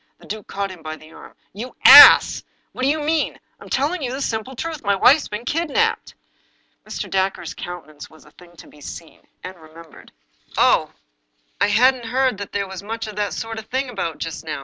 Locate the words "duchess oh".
10.79-11.61